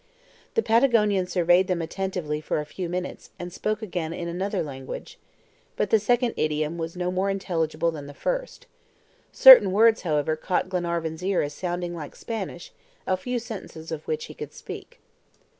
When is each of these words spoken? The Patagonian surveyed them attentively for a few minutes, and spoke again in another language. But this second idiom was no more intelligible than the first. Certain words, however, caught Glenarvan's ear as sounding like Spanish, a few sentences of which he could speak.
The 0.55 0.63
Patagonian 0.63 1.27
surveyed 1.27 1.67
them 1.67 1.79
attentively 1.79 2.41
for 2.41 2.59
a 2.59 2.65
few 2.65 2.89
minutes, 2.89 3.29
and 3.37 3.53
spoke 3.53 3.83
again 3.83 4.13
in 4.13 4.27
another 4.27 4.63
language. 4.63 5.19
But 5.75 5.91
this 5.91 6.01
second 6.03 6.33
idiom 6.37 6.79
was 6.79 6.97
no 6.97 7.11
more 7.11 7.29
intelligible 7.29 7.91
than 7.91 8.07
the 8.07 8.15
first. 8.15 8.65
Certain 9.31 9.71
words, 9.71 10.01
however, 10.01 10.35
caught 10.35 10.69
Glenarvan's 10.69 11.21
ear 11.23 11.43
as 11.43 11.53
sounding 11.53 11.93
like 11.93 12.15
Spanish, 12.15 12.71
a 13.05 13.15
few 13.15 13.37
sentences 13.37 13.91
of 13.91 14.07
which 14.07 14.25
he 14.25 14.33
could 14.33 14.53
speak. 14.55 14.99